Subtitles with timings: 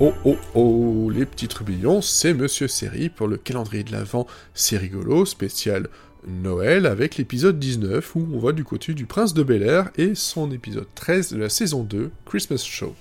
[0.00, 4.76] Oh oh oh, les petits trubillons, c'est Monsieur Série pour le calendrier de l'Avent, c'est
[4.76, 5.88] rigolo, spécial
[6.24, 10.14] Noël, avec l'épisode 19 où on va du côté du Prince de Bel Air et
[10.14, 12.94] son épisode 13 de la saison 2, Christmas Show.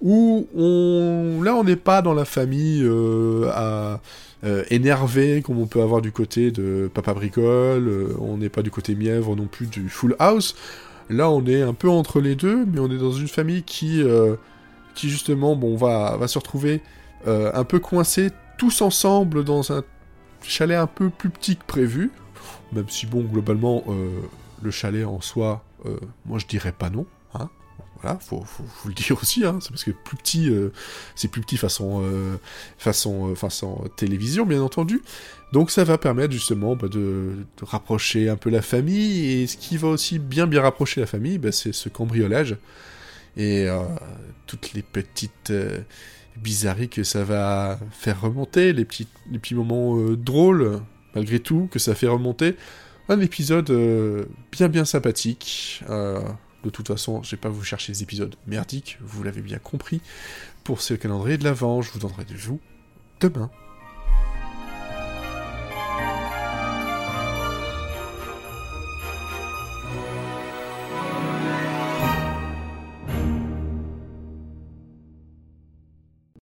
[0.00, 1.42] Où on...
[1.42, 4.00] là on n'est pas dans la famille euh, à,
[4.44, 8.62] euh, énervée comme on peut avoir du côté de Papa Bricole, euh, on n'est pas
[8.62, 10.56] du côté mièvre non plus du Full House.
[11.10, 14.02] Là on est un peu entre les deux, mais on est dans une famille qui
[14.94, 16.82] qui justement, bon, va, va se retrouver
[17.26, 19.82] euh, un peu coincés tous ensemble dans un
[20.42, 22.10] chalet un peu plus petit que prévu.
[22.72, 24.08] Même si, bon, globalement, euh,
[24.62, 27.06] le chalet en soi, euh, moi je dirais pas non.
[27.34, 27.48] Hein.
[28.00, 30.50] Voilà, faut, faut, le dire aussi, hein, c'est parce que plus petit,
[31.14, 32.02] c'est plus petit façon,
[32.78, 35.02] façon, façon télévision, bien entendu.
[35.52, 39.76] Donc ça va permettre justement bah, de, rapprocher un peu la famille, et ce qui
[39.76, 42.56] va aussi bien bien rapprocher la famille, bah, c'est ce cambriolage
[43.36, 43.68] et
[44.50, 45.80] toutes les petites euh,
[46.36, 50.80] bizarreries que ça va faire remonter, les petits, les petits moments euh, drôles,
[51.14, 52.56] malgré tout, que ça fait remonter.
[53.08, 53.72] Un épisode
[54.52, 55.82] bien bien sympathique.
[55.88, 60.00] de toute façon, je vais pas vous chercher les épisodes merdiques, vous l'avez bien compris.
[60.62, 62.60] Pour ce calendrier de l'avant, je vous donnerai des joues
[63.20, 63.50] demain.